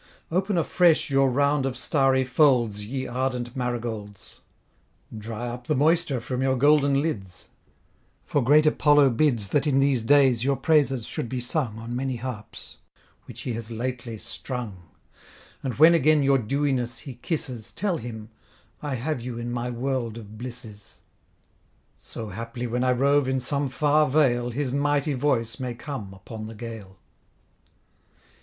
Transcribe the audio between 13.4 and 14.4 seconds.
he has lately